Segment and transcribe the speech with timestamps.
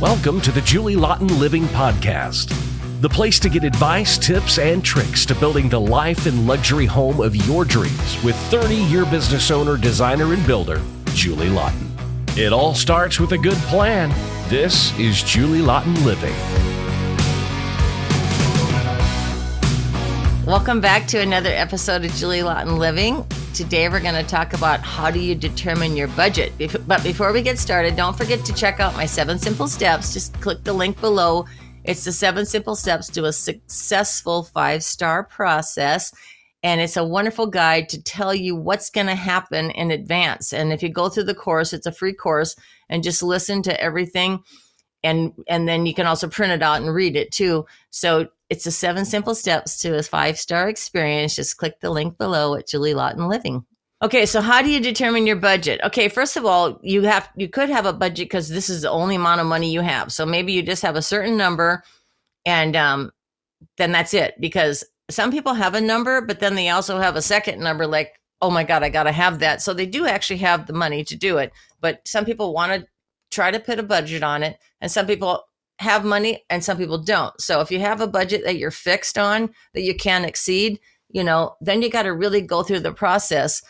[0.00, 2.54] Welcome to the Julie Laughton Living Podcast,
[3.00, 7.20] the place to get advice, tips, and tricks to building the life and luxury home
[7.20, 10.80] of your dreams with 30 year business owner, designer, and builder,
[11.14, 11.88] Julie Laughton.
[12.38, 14.10] It all starts with a good plan.
[14.48, 16.32] This is Julie Laughton Living.
[20.46, 23.26] Welcome back to another episode of Julie Laughton Living.
[23.58, 26.52] Today we're going to talk about how do you determine your budget.
[26.86, 30.12] But before we get started, don't forget to check out my seven simple steps.
[30.12, 31.44] Just click the link below.
[31.82, 36.14] It's the seven simple steps to a successful five star process.
[36.62, 40.52] And it's a wonderful guide to tell you what's going to happen in advance.
[40.52, 42.54] And if you go through the course, it's a free course
[42.88, 44.44] and just listen to everything.
[45.04, 47.66] And, and then you can also print it out and read it too.
[47.90, 51.36] So it's the seven simple steps to a five star experience.
[51.36, 53.64] Just click the link below at Julie Laughton Living.
[54.00, 55.80] Okay, so how do you determine your budget?
[55.82, 58.90] Okay, first of all, you have you could have a budget because this is the
[58.90, 60.12] only amount of money you have.
[60.12, 61.82] So maybe you just have a certain number,
[62.46, 63.10] and um,
[63.76, 64.34] then that's it.
[64.40, 68.18] Because some people have a number, but then they also have a second number, like
[68.40, 69.62] oh my god, I got to have that.
[69.62, 71.52] So they do actually have the money to do it.
[71.80, 72.88] But some people want to
[73.30, 75.44] try to put a budget on it, and some people
[75.78, 77.40] have money and some people don't.
[77.40, 81.22] So if you have a budget that you're fixed on that you can't exceed, you
[81.22, 83.62] know, then you got to really go through the process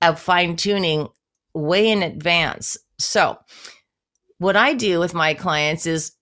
[0.00, 1.08] of fine tuning
[1.54, 2.76] way in advance.
[2.98, 3.38] So
[4.38, 6.12] what I do with my clients is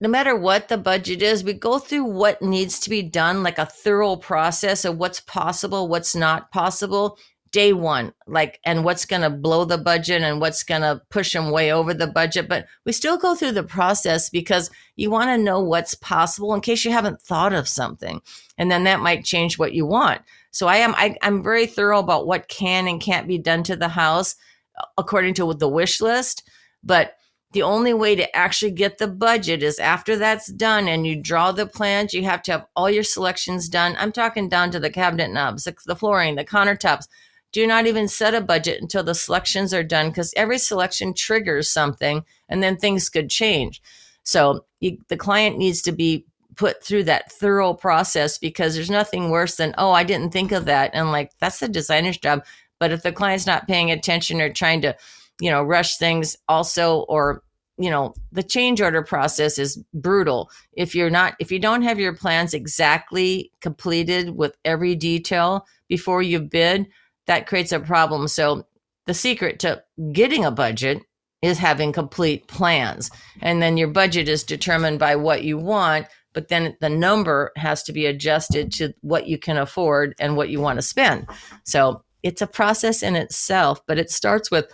[0.00, 3.58] no matter what the budget is, we go through what needs to be done, like
[3.58, 7.18] a thorough process of what's possible, what's not possible,
[7.52, 11.32] day one, like, and what's going to blow the budget and what's going to push
[11.32, 12.48] them way over the budget.
[12.48, 16.60] But we still go through the process because you want to know what's possible in
[16.60, 18.20] case you haven't thought of something.
[18.56, 20.22] And then that might change what you want.
[20.52, 23.76] So I am, I, I'm very thorough about what can and can't be done to
[23.76, 24.36] the house
[24.78, 26.48] uh, according to the wish list.
[26.82, 27.16] But
[27.52, 31.50] the only way to actually get the budget is after that's done and you draw
[31.50, 33.96] the plans, you have to have all your selections done.
[33.98, 37.08] I'm talking down to the cabinet knobs, the flooring, the countertops,
[37.52, 41.70] do not even set a budget until the selections are done because every selection triggers
[41.70, 43.82] something and then things could change.
[44.22, 49.30] So you, the client needs to be put through that thorough process because there's nothing
[49.30, 50.90] worse than, oh, I didn't think of that.
[50.92, 52.44] And like, that's the designer's job.
[52.78, 54.96] But if the client's not paying attention or trying to,
[55.40, 57.42] you know, rush things also, or,
[57.78, 60.50] you know, the change order process is brutal.
[60.74, 66.22] If you're not, if you don't have your plans exactly completed with every detail before
[66.22, 66.88] you bid,
[67.30, 68.26] that creates a problem.
[68.26, 68.66] So
[69.06, 71.00] the secret to getting a budget
[71.42, 73.08] is having complete plans.
[73.40, 77.84] And then your budget is determined by what you want, but then the number has
[77.84, 81.28] to be adjusted to what you can afford and what you want to spend.
[81.64, 84.66] So it's a process in itself, but it starts with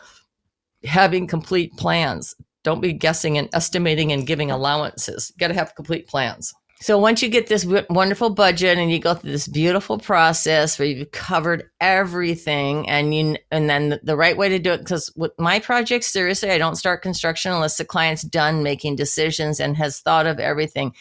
[0.83, 2.35] having complete plans.
[2.65, 5.31] Don't be guessing and estimating and giving allowances.
[5.31, 6.55] You got to have complete plans.
[6.79, 10.87] So once you get this wonderful budget and you go through this beautiful process where
[10.87, 15.33] you've covered everything and you and then the right way to do it because with
[15.39, 20.01] my project seriously I don't start construction unless the client's done making decisions and has
[20.01, 20.93] thought of everything.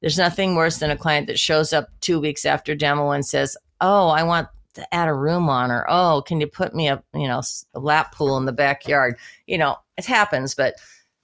[0.00, 3.56] There's nothing worse than a client that shows up 2 weeks after demo and says,
[3.80, 7.04] "Oh, I want to add a room on or oh, can you put me a,
[7.14, 7.42] you know,
[7.74, 10.74] a lap pool in the backyard?" You know, it happens, but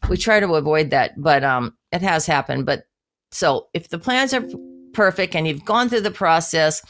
[0.09, 2.85] we try to avoid that, but um it has happened, but
[3.31, 4.47] so if the plans are
[4.93, 6.83] perfect and you've gone through the process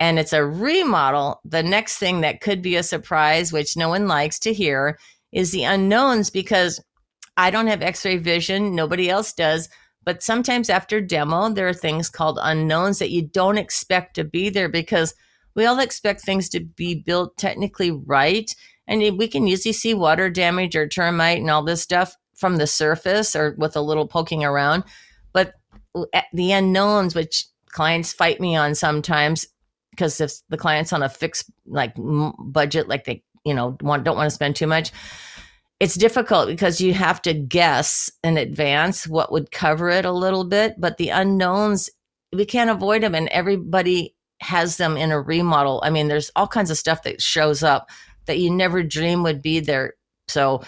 [0.00, 4.06] and it's a remodel, the next thing that could be a surprise, which no one
[4.06, 4.98] likes to hear,
[5.32, 6.80] is the unknowns because
[7.36, 9.68] I don't have x ray vision, nobody else does.
[10.04, 14.48] But sometimes after demo, there are things called unknowns that you don't expect to be
[14.48, 15.14] there because
[15.54, 18.54] we all expect things to be built technically right.
[18.86, 22.66] And we can usually see water damage or termite and all this stuff from the
[22.66, 24.84] surface or with a little poking around.
[26.32, 29.46] The unknowns, which clients fight me on sometimes,
[29.90, 34.16] because if the client's on a fixed like budget, like they you know want don't
[34.16, 34.92] want to spend too much,
[35.80, 40.44] it's difficult because you have to guess in advance what would cover it a little
[40.44, 40.74] bit.
[40.78, 41.90] But the unknowns
[42.32, 45.80] we can't avoid them, and everybody has them in a remodel.
[45.84, 47.90] I mean, there's all kinds of stuff that shows up
[48.26, 49.94] that you never dream would be there.
[50.28, 50.62] So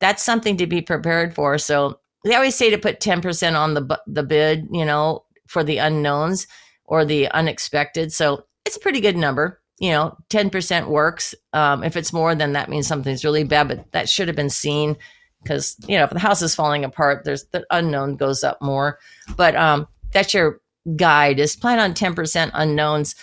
[0.00, 1.58] that's something to be prepared for.
[1.58, 5.78] So they always say to put 10% on the the bid, you know, for the
[5.78, 6.46] unknowns
[6.84, 8.12] or the unexpected.
[8.12, 9.60] So it's a pretty good number.
[9.78, 11.34] You know, 10% works.
[11.52, 14.50] Um, if it's more, then that means something's really bad, but that should have been
[14.50, 14.96] seen
[15.42, 18.98] because, you know, if the house is falling apart, there's the unknown goes up more.
[19.36, 20.60] But um, that's your
[20.96, 23.14] guide is plan on 10% unknowns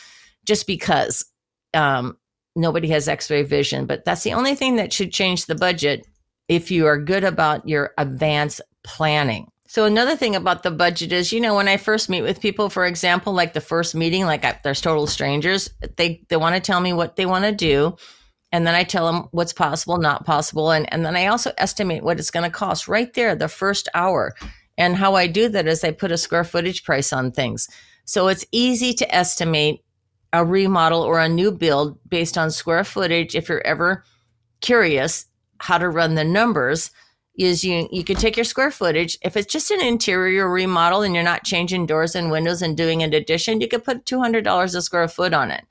[0.45, 1.25] just because
[1.73, 2.17] um,
[2.55, 3.85] nobody has x-ray vision.
[3.85, 6.05] But that's the only thing that should change the budget
[6.47, 9.47] if you are good about your advance planning.
[9.67, 12.69] So another thing about the budget is, you know, when I first meet with people,
[12.69, 16.81] for example, like the first meeting, like there's total strangers, they they want to tell
[16.81, 17.95] me what they want to do,
[18.51, 22.03] and then I tell them what's possible, not possible, and and then I also estimate
[22.03, 24.35] what it's going to cost right there the first hour.
[24.77, 27.69] And how I do that is I put a square footage price on things.
[28.05, 29.83] So it's easy to estimate
[30.33, 34.03] a remodel or a new build based on square footage if you're ever
[34.61, 35.25] curious
[35.59, 36.91] how to run the numbers
[37.37, 39.17] is you you can take your square footage.
[39.21, 43.03] If it's just an interior remodel and you're not changing doors and windows and doing
[43.03, 45.65] an addition you could put $200 a square foot on it.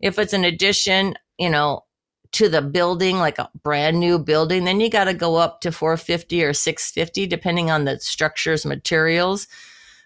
[0.00, 1.84] If it's an addition you know
[2.32, 5.72] to the building like a brand new building then you got to go up to
[5.72, 9.48] 450 or 650 depending on the structure's materials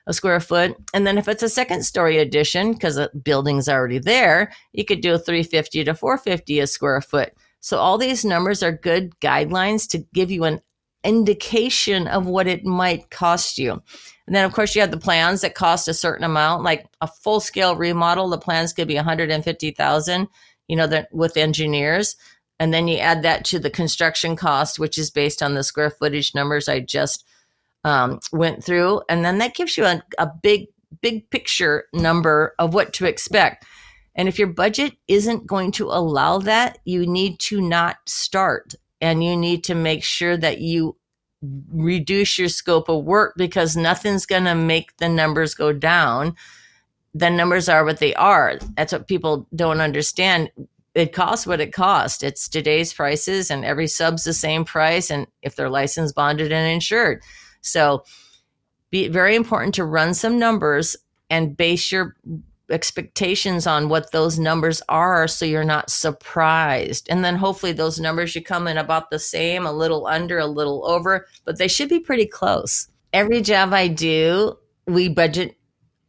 [0.06, 0.76] a square foot.
[0.92, 5.02] And then if it's a second story addition because the building's already there you could
[5.02, 7.34] do a 350 to 450 a square foot.
[7.60, 10.60] So all these numbers are good guidelines to give you an
[11.04, 13.72] indication of what it might cost you.
[14.26, 17.06] And then of course you have the plans that cost a certain amount, like a
[17.06, 20.28] full scale remodel, the plans could be 150,000,
[20.68, 22.16] you know, with engineers.
[22.58, 25.90] And then you add that to the construction cost, which is based on the square
[25.90, 27.24] footage numbers I just
[27.84, 29.02] um, went through.
[29.08, 30.68] And then that gives you a, a big,
[31.02, 33.66] big picture number of what to expect.
[34.14, 38.74] And if your budget isn't going to allow that, you need to not start
[39.04, 40.96] and you need to make sure that you
[41.70, 46.34] reduce your scope of work because nothing's going to make the numbers go down.
[47.12, 48.58] The numbers are what they are.
[48.76, 50.50] That's what people don't understand.
[50.94, 52.22] It costs what it costs.
[52.22, 55.10] It's today's prices, and every sub's the same price.
[55.10, 57.22] And if they're licensed, bonded, and insured.
[57.60, 58.04] So,
[58.90, 60.96] be very important to run some numbers
[61.28, 62.16] and base your
[62.70, 67.06] expectations on what those numbers are so you're not surprised.
[67.10, 70.46] And then hopefully those numbers should come in about the same, a little under, a
[70.46, 72.88] little over, but they should be pretty close.
[73.12, 75.56] Every job I do, we budget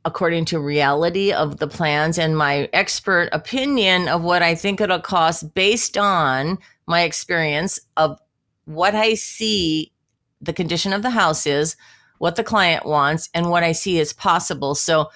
[0.05, 4.99] according to reality of the plans and my expert opinion of what I think it'll
[4.99, 8.19] cost based on my experience of
[8.65, 9.91] what I see
[10.41, 11.75] the condition of the house is,
[12.19, 14.75] what the client wants, and what I see is possible.
[14.75, 15.09] So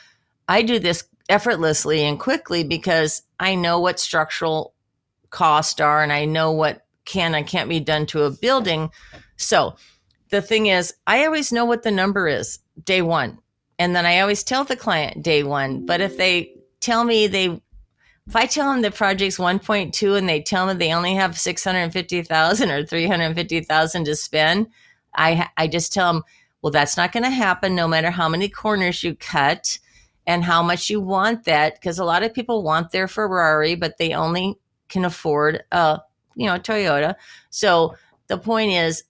[0.47, 4.73] I do this effortlessly and quickly because I know what structural
[5.29, 8.89] costs are and I know what can and can't be done to a building.
[9.37, 9.75] So
[10.29, 13.39] the thing is, I always know what the number is day one.
[13.77, 15.85] And then I always tell the client day one.
[15.85, 17.45] But if they tell me they,
[18.27, 22.69] if I tell them the project's 1.2 and they tell me they only have 650,000
[22.69, 24.67] or 350,000 to spend,
[25.15, 26.23] I, I just tell them,
[26.61, 29.79] well, that's not going to happen no matter how many corners you cut
[30.29, 33.97] and how much you want that because a lot of people want their Ferrari, but
[33.97, 35.99] they only can afford a
[36.35, 37.15] you know Toyota.
[37.49, 37.95] So
[38.27, 39.03] the point is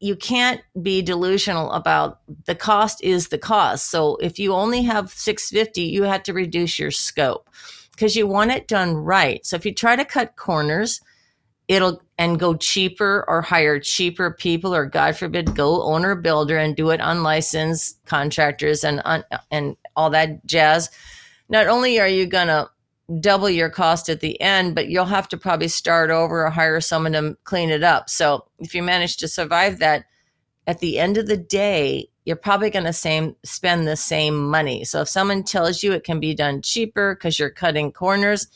[0.00, 3.90] you can't be delusional about the cost is the cost.
[3.90, 7.50] So if you only have 650, you have to reduce your scope
[7.90, 9.44] because you want it done right.
[9.44, 11.02] So if you try to cut corners,
[11.68, 16.76] it'll and go cheaper or hire cheaper people or god forbid go owner builder and
[16.76, 19.02] do it unlicensed contractors and
[19.50, 20.90] and all that jazz
[21.48, 22.68] not only are you going to
[23.20, 26.80] double your cost at the end but you'll have to probably start over or hire
[26.80, 28.08] someone to clean it up.
[28.08, 30.04] So if you manage to survive that
[30.66, 34.84] at the end of the day you're probably going to same spend the same money.
[34.84, 38.46] So if someone tells you it can be done cheaper because you're cutting corners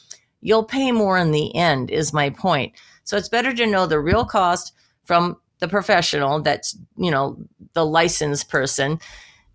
[0.41, 2.73] you'll pay more in the end is my point.
[3.05, 4.73] So it's better to know the real cost
[5.05, 7.37] from the professional that's, you know,
[7.73, 9.01] the licensed person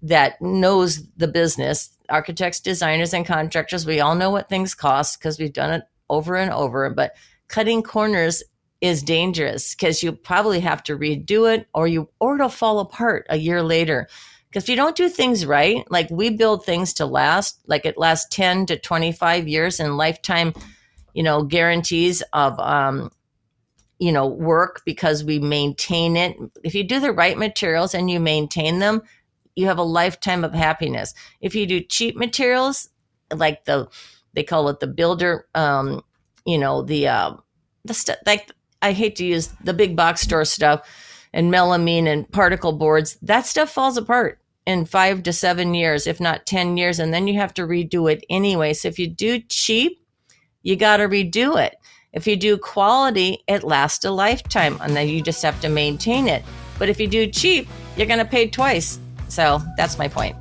[0.01, 1.89] that knows the business.
[2.09, 6.35] Architects, designers, and contractors, we all know what things cost because we've done it over
[6.35, 6.89] and over.
[6.89, 7.15] But
[7.47, 8.43] cutting corners
[8.81, 13.25] is dangerous because you probably have to redo it or you or it'll fall apart
[13.29, 14.07] a year later.
[14.49, 17.97] Because if you don't do things right, like we build things to last, like it
[17.97, 20.53] lasts 10 to 25 years and lifetime,
[21.13, 23.11] you know, guarantees of um,
[24.01, 26.35] you know, work because we maintain it.
[26.63, 29.03] If you do the right materials and you maintain them,
[29.55, 31.13] you have a lifetime of happiness.
[31.41, 32.89] If you do cheap materials,
[33.33, 33.89] like the
[34.33, 36.03] they call it the builder, um,
[36.45, 37.33] you know, the uh,
[37.85, 40.87] the stuff like I hate to use the big box store stuff
[41.33, 43.17] and melamine and particle boards.
[43.21, 47.27] That stuff falls apart in five to seven years, if not ten years, and then
[47.27, 48.73] you have to redo it anyway.
[48.73, 49.99] So if you do cheap,
[50.63, 51.75] you got to redo it.
[52.13, 56.27] If you do quality, it lasts a lifetime and then you just have to maintain
[56.27, 56.43] it.
[56.77, 58.99] But if you do cheap, you're going to pay twice.
[59.31, 60.35] So that's my point.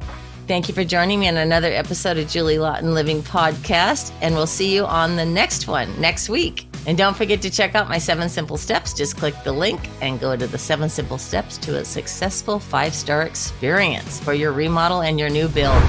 [0.49, 4.49] Thank you for joining me on another episode of Julie Laughton Living Podcast, and we'll
[4.49, 6.67] see you on the next one next week.
[6.89, 8.93] And don't forget to check out my seven simple steps.
[8.93, 12.95] Just click the link and go to the seven simple steps to a successful five
[12.95, 15.81] star experience for your remodel and your new build.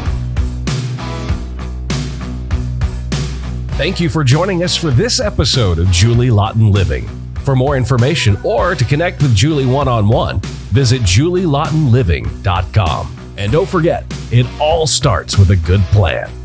[3.77, 7.08] Thank you for joining us for this episode of Julie Laughton Living.
[7.43, 10.39] For more information or to connect with Julie one on one,
[10.72, 13.08] visit julielaughtonliving.com.
[13.38, 16.40] And don't forget, it all starts with a good plan.